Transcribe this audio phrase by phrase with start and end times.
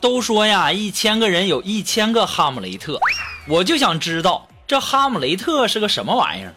[0.00, 2.98] 都说呀，一千个人有一千个哈姆雷特，
[3.46, 6.54] 我就想知道这哈姆雷特是个什么玩意儿。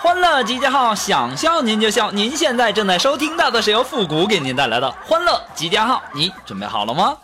[0.00, 2.10] 欢乐集结号，想笑您就笑。
[2.10, 7.16] 您现在正在收听到的是由复古给您带来的欢乐集结号，你准备好了吗？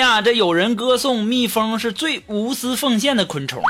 [0.00, 3.62] 呀，这有人歌颂蜜蜂是最无私奉献的昆虫。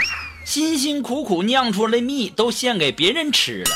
[0.44, 3.70] 辛辛苦苦酿出来的蜜都献给别人吃了，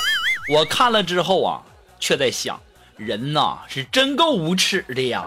[0.55, 1.61] 我看了之后啊，
[1.98, 2.61] 却在想，
[2.97, 5.25] 人呐是真够无耻的呀！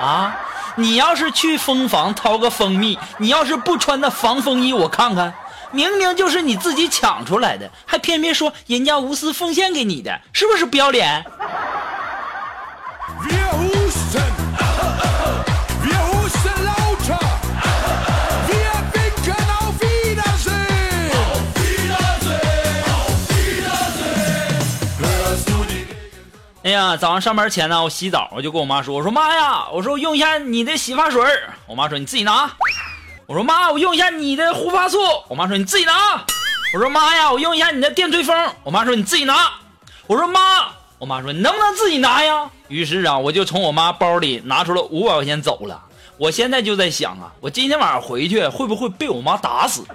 [0.00, 0.38] 啊，
[0.76, 5.34] 你要是去蜂房掏个蜂蜜，你要是不穿那防风衣，我看看，
[5.72, 11.24] 明明就是你自己抢出来的，还偏偏说人家无私奉献给你的，是不是不要脸？
[26.68, 31.24] 哎呀，早上上班前呢，我洗澡，我就跟我妈说：“我说妈呀，我说我用一下你的洗发水。”
[31.66, 32.50] 我妈说：“你自己拿。”
[33.26, 35.94] 我说：“妈，我用一下你的护发素。”我妈说：“你自己拿。”
[36.74, 39.50] 我说：“妈呀，我用一下你的电吹风。”我妈说：“你自己拿。”
[40.06, 40.40] 我说：“妈，
[40.98, 45.82] 我妈说你能不能自己拿呀？”于是啊，我就从我妈包里拿出了五百块钱走了。
[46.18, 49.86] 我现在就在想啊，我今天晚上回去会不会被我妈打死？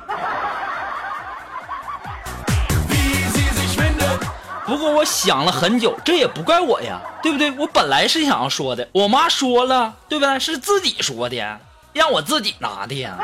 [4.65, 7.51] 不过我想了很久，这也不怪我呀，对不对？
[7.51, 10.39] 我本来是想要说的，我妈说了，对不对？
[10.39, 11.59] 是自己说的，
[11.91, 13.17] 让我自己拿的呀。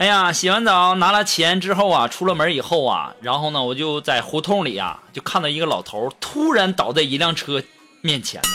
[0.00, 7.62] 哎呀，洗完澡拿了钱之后啊，出了门以后啊，然后呢，我就在胡同里啊，就看到一个老头突然倒在一辆车
[8.00, 8.48] 面前呢。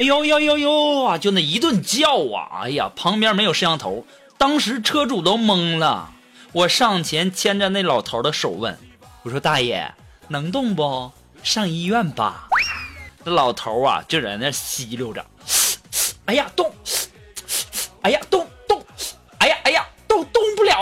[0.00, 2.60] 哎呦呦呦呦啊，就那一顿叫啊！
[2.64, 4.04] 哎呀，旁边没有摄像头，
[4.36, 6.12] 当时车主都懵了。
[6.52, 8.78] 我上前牵着那老头的手问
[9.24, 9.90] ：“我说大爷，
[10.28, 11.10] 能动不？
[11.42, 12.48] 上医院吧。”
[13.24, 15.24] 那老头啊就在那吸溜着，
[16.26, 16.70] 哎呀动，
[18.02, 18.46] 哎呀动。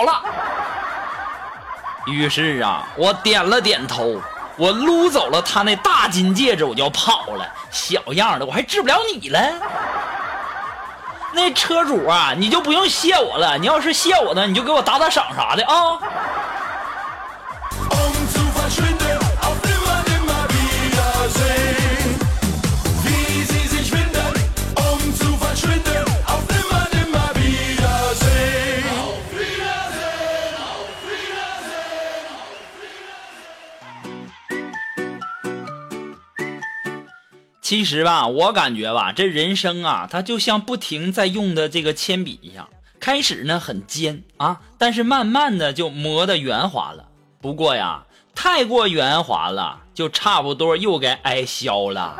[0.02, 0.22] 了，
[2.06, 4.20] 于是啊，我点了点头，
[4.56, 7.46] 我撸走了他那大金戒指，我就跑了。
[7.70, 9.40] 小样的，我还治不了你了。
[11.32, 13.56] 那车主啊，你就不用谢我了。
[13.56, 15.98] 你要是谢我呢，你就给我打打赏啥的啊。
[37.70, 47.04] 其实吧，我感觉吧，这人生啊，它就像不停在用的这个铅笔一样，开始呢很尖啊，但是慢慢的就磨得圆滑了。
[47.41, 52.16] 不过呀，太过圆滑了，就差不多又该挨削了。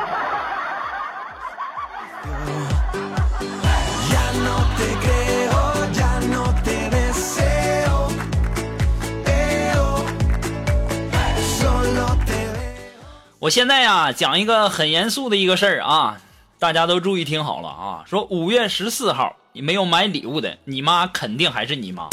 [13.41, 16.19] 我现在呀讲一个很严肃的一个事儿啊，
[16.59, 18.05] 大家都注意听好了啊。
[18.07, 22.11] 说五月十四号你没有买礼物的，你妈肯定还是你妈；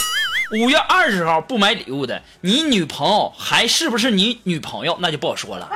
[0.54, 5.70] 五月二十号不买礼物的，你女朋友还是不是你女朋友，那就不好说了。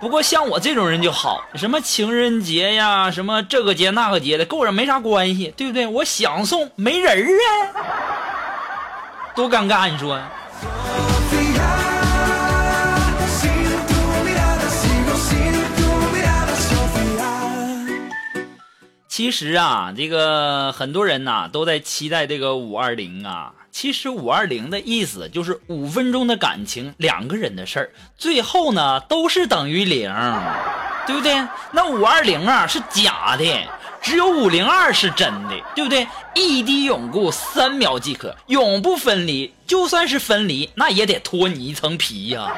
[0.00, 5.86] 不过像我这种人就好，什么情人节呀，什么这个节那个节的，跟我这没啥关系，对不对？
[5.86, 7.28] 我想送没人儿
[7.76, 8.09] 啊。
[9.40, 10.20] 多尴尬，你说？
[19.08, 23.54] 其实啊，这个很多人呐都在期待这个五二零啊。
[23.70, 30.12] 其实五二零的意思就是五分钟的感情，两个人的事儿，最后呢都是等于零，
[31.06, 31.42] 对不对？
[31.72, 33.44] 那五二零啊是假的。
[34.02, 36.06] 只有五零二是真的，对不对？
[36.34, 39.52] 一滴永固，三秒即可，永不分离。
[39.66, 42.50] 就算是分离，那也得脱你一层皮呀。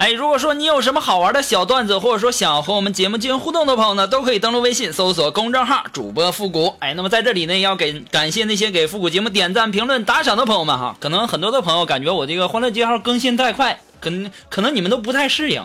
[0.00, 6.74] 哎，如果说你有什么好玩的小段子，或者说想和我们节目进行互动的朋友呢，都可以登录微信搜索公众号主播复古。
[6.78, 10.96] 哎，那么在这里呢，要给感谢那些给复古节目点赞、评论、打赏的朋友们哈。
[10.98, 15.62] 可能很多的朋友感觉我这个欢乐街号更新太快，可能可能你们都不太适应。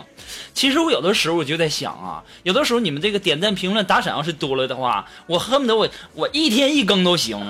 [0.52, 7.40] 其实我有的时候我就在想啊，有的时候你们这个点赞、评论、打赏要是多了的话，我恨不得我我一天一更都行。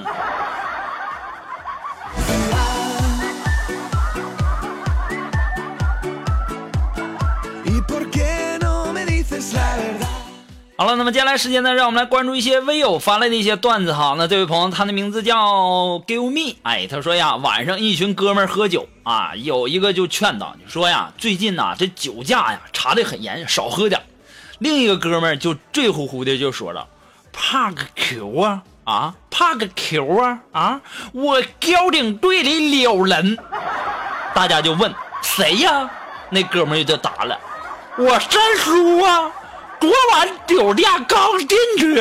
[10.79, 14.15] 好了，那么接下来时间呢，让我们来关注一些微友发来的一些段子哈。
[14.19, 24.03] 那这位朋友，他的名字叫 Give Me，哎，他说呀，晚上一群哥们喝酒啊，有一个就劝导，就说呀，最近呐这酒驾呀查的很严，少喝点。
[24.59, 26.87] 另一个哥们就醉乎乎的就说了，
[27.33, 30.81] 怕个 Q 啊啊，怕个 Q 啊啊，
[31.13, 33.39] 我交警队里溜人。
[34.35, 35.91] 大家就问谁呀？
[36.29, 37.41] 那哥们就答了，
[37.97, 39.33] 我三叔啊。
[39.87, 42.01] 昨晚酒店刚进去，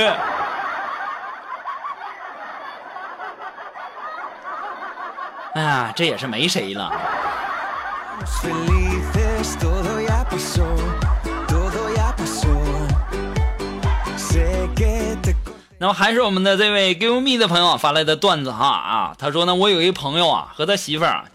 [5.53, 6.91] 哎呀，这也是没谁了。
[15.77, 21.25] 那么还是我们的这位 Give Me 的朋友发来的段子哈啊，他说呢，我有一朋友啊，和他媳妇儿啊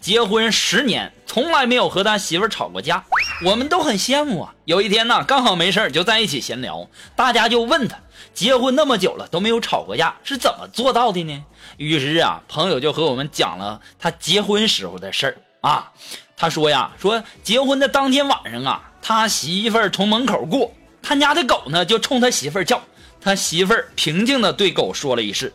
[0.00, 3.02] 结婚十年，从来没有和他媳妇儿吵过架。
[3.44, 4.54] 我们都很羡慕啊！
[4.64, 7.98] 有一天呢，刚好没事就在一起闲聊，大家就问他，
[8.32, 11.44] 结婚那么久了都没有吵过架，是怎么做到的呢？
[11.76, 15.92] 于是啊，朋友就和我们讲了他结婚时候的事儿啊。
[16.36, 20.72] 他说呀，说结婚的当天晚上啊，他媳妇儿从门口过，
[21.02, 22.80] 他家的狗呢就冲他媳妇儿叫，
[23.20, 25.50] 他媳妇儿平静的对狗说了一声：“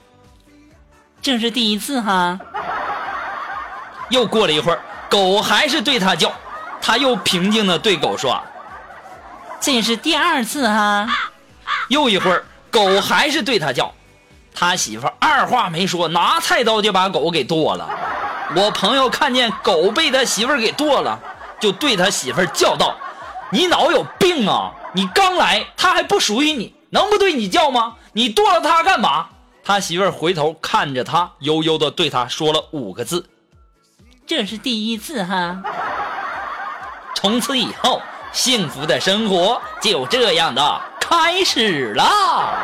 [1.21, 2.39] 这是第一次哈。”
[4.11, 6.31] 又过了一会儿，狗还是对他叫。
[6.81, 8.41] 他又平静的对狗说
[9.61, 11.07] ：“这是第二次哈。”
[11.89, 13.93] 又一会儿，狗还是对他叫。
[14.53, 17.89] 他媳妇二话没说，拿菜刀就把狗给剁了。
[18.55, 21.19] 我朋友看见狗被他媳妇给剁了，
[21.59, 22.97] 就对他媳妇叫道
[23.51, 24.71] ：“你脑有病啊！
[24.93, 27.95] 你刚来，他还不熟悉你，能不对你叫吗？
[28.13, 29.29] 你剁了他干嘛？”
[29.63, 33.25] 他媳妇回头看着他，悠悠的对他说了五个字
[34.27, 35.61] ：“这是第一次哈。”
[37.21, 38.01] 从此以后，
[38.31, 42.60] 幸福的生活就这样的开始了。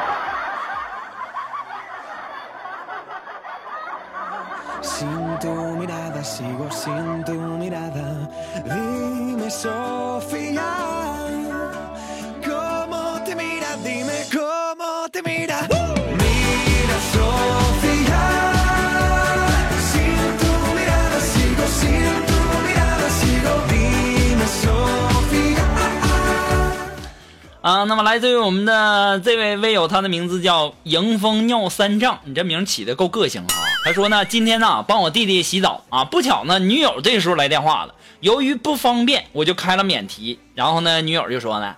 [27.67, 33.51] 啊，那么来自于我们的这位微友，他的名字叫迎风尿三丈，你这名起的够个性啊！
[33.83, 40.39] 他说呢，今天呢帮我弟弟洗澡啊，不巧呢女友这时候来电话了，由于不方便，我就开了免提。
[40.55, 41.75] 然后呢，女友就说呢：“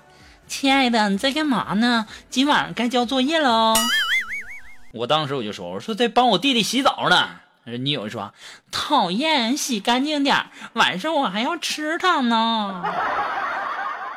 [0.47, 2.05] 亲爱的，你在干嘛呢？
[2.29, 3.73] 今晚该交作业喽。”
[4.93, 7.29] 我当时我就说：“我说在帮我弟弟洗澡呢。”
[7.65, 8.31] 女友说
[8.69, 12.83] ：“讨厌，洗干净点，晚上我还要吃它呢。”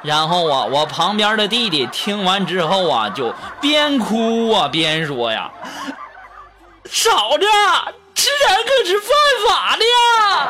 [0.02, 5.50] 然后啊，我旁边的弟弟听完之后啊，就边哭啊边说呀
[6.84, 7.46] ：“嫂子，
[8.14, 9.08] 吃人可是犯
[9.48, 10.48] 法的呀！”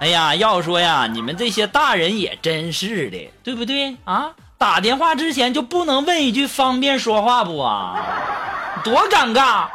[0.00, 4.32] 哎呀，要说呀，你们这些大人也真是的，对不对啊？
[4.58, 7.96] 打电话之前就不能问一句方便说话不啊？
[8.84, 9.66] 多尴尬！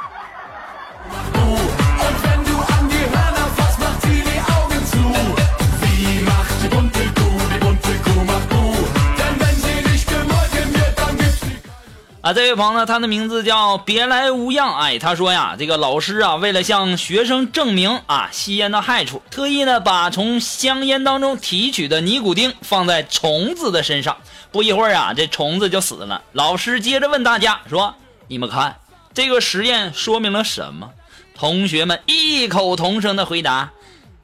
[12.21, 24.17] 啊这位朋友呢他的名字叫别来无恙哎他说呀这个老师啊为了向学生证明啊吸烟的害处特意呢把从香烟当中提取的尼古丁放在虫子的身上。
[24.51, 26.21] 不一会儿啊这虫子就死了。
[26.33, 27.95] 老师接着问大家说
[28.27, 28.77] 你们看
[29.15, 30.91] 这个实验说明了什么？
[31.33, 33.71] 同学们异口同声的回答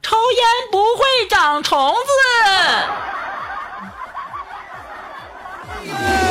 [0.02, 1.94] 抽烟不会长虫
[5.82, 6.27] 子。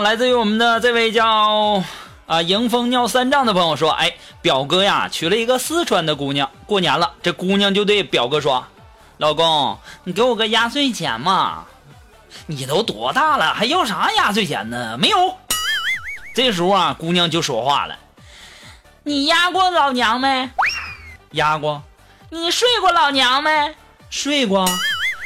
[0.00, 1.82] 来自于我们的这位叫
[2.26, 8.66] 啊迎风尿三丈的朋友说：“哎，表哥呀，娶了一个四川的姑娘，过年了，这姑娘就对表哥说
[9.18, 11.64] ：‘老公，你给我个压岁钱嘛。’
[12.46, 14.98] 你都多大了，还要啥压岁钱呢？
[14.98, 15.36] 没有。
[16.34, 17.96] 这时候啊，姑娘就说话了
[19.04, 20.50] ：‘你压过老娘没？
[21.30, 21.82] 压过。
[22.30, 23.74] 你睡过老娘没？
[24.10, 24.66] 睡过。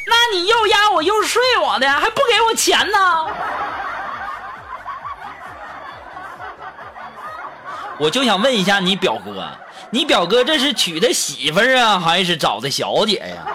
[0.06, 3.26] 那你又压我又睡我的，还不给我钱呢？’
[8.00, 9.46] 我就想问一下你表哥，
[9.90, 13.46] 你表哥这是娶的媳妇儿啊，还是找的小姐呀？”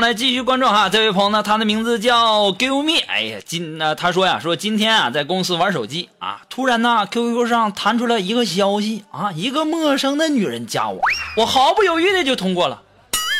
[0.00, 3.04] 来继续关注哈，这位朋友呢，他的名字叫 Give Me。
[3.06, 11.02] 哎呀，今呢，他说呀，说今天啊，在公司玩手机啊，突然呢，QQ 上弹出来一个消息啊，一个陌生的女人加我，
[11.36, 12.80] 我毫不犹豫的就通过了。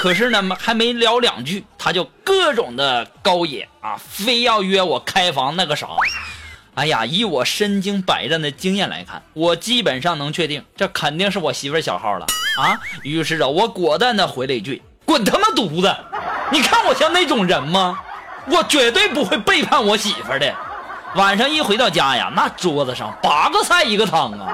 [0.01, 5.89] 可是呢，还没聊两句，他就各种的高野啊，非要约我开房那个啥。
[6.75, 12.27] 哎呀，以我身经百战的经验来看，我基本上能确定，这肯定是我媳妇小号了
[12.59, 12.79] 啊。
[13.03, 14.83] 于是啊，我果断的回了一句。
[15.07, 15.89] 滚他妈犊子！
[16.51, 17.99] 你看我像那种人吗？
[18.47, 20.55] 我绝对不会背叛我媳妇的。
[21.15, 24.49] 晚上一回到家呀，那桌子上八个菜一个汤啊！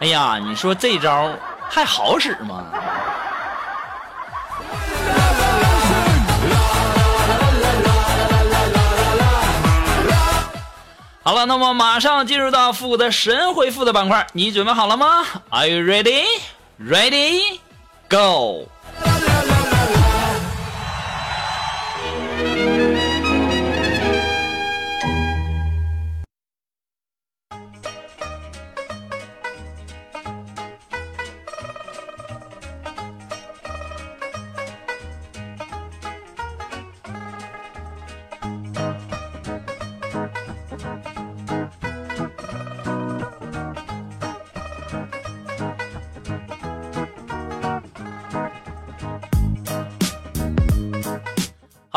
[0.00, 1.30] 哎呀，你说这招
[1.70, 2.64] 还好使吗？
[11.22, 16.24] 好了，那么马上进入到复古的神回复的板块，你准备好了吗？Are you ready?
[16.80, 17.60] Ready,
[18.12, 18.68] go.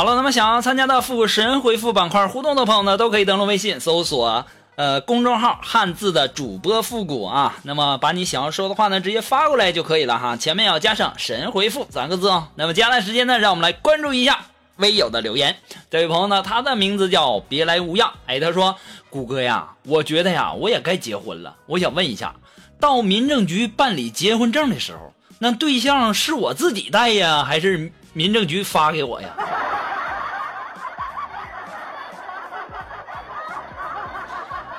[0.05, 4.45] 了，那么想要参加到复古神回复板块互动的朋友呢，都可以登录微信搜索
[4.75, 12.47] 呃公众号汉字的主播复古啊，那么把你想要说的话呢直接发过来就可以了哈，前面要加上神回复三个字哦。
[12.55, 14.45] 那么接下来时间呢，让我们来关注一下
[14.77, 15.55] 微友的留言。
[15.89, 18.75] 这位朋友呢，他的名字叫别来无恙，哎，他说
[19.09, 22.35] 谷歌呀，我觉得呀，我也该结婚了，我想问一下，
[22.79, 29.29] 到民政局办理结婚证的时候，那对象是我自己带呀，还是民政局发给我呀？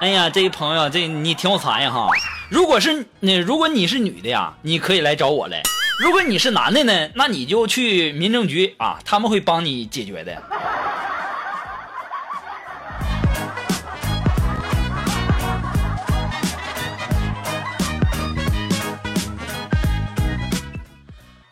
[0.06, 2.08] 哎呀，这一朋友，这你挺有才呀哈！
[2.48, 5.60] 如果是那，如果你是女的呀，你可以来找我来；
[5.98, 10.40] 如果你是男的呢，那你就去民政局啊，他们会帮你解决的。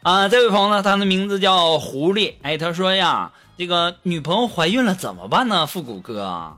[0.04, 2.34] 啊，这位朋友呢，他的名字叫狐狸。
[2.42, 5.66] 哎，他说呀，这个女朋友怀孕了怎么办呢？
[5.66, 6.56] 复古哥，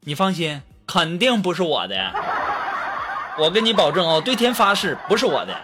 [0.00, 0.60] 你放心。
[0.88, 2.12] 肯定不是我的，
[3.38, 5.54] 我跟你保证哦，对天发誓不是我的。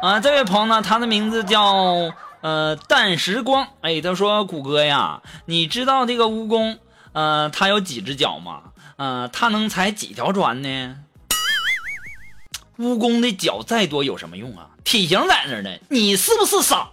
[0.00, 6.78] 啊，这位朋友呢，他的名字叫呃淡时光，哎，他说谷歌呀，你知道这个蜈蚣
[7.12, 8.62] 呃它有几只脚吗？
[8.96, 10.96] 呃，它能踩几条船呢？
[12.78, 14.68] 蜈蚣的脚再多有什么用啊？
[14.84, 16.88] 体型在那呢，你是不是傻？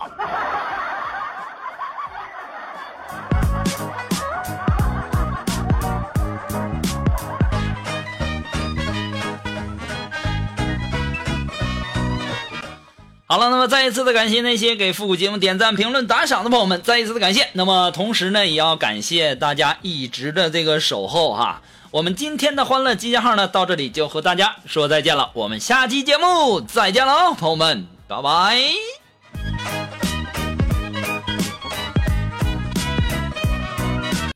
[13.33, 17.49] 好了，那么再一次的感谢那些给复古节目点赞、评论、打赏的朋友们，再一次的感谢。
[17.53, 21.63] 那么同时呢，也要感谢大家一直的这个守候哈。
[21.89, 25.31] 我们今天的欢乐集结号呢，到这里就和大家说再见了。
[25.33, 29.02] 我们下期节目再见了，朋友们，拜拜。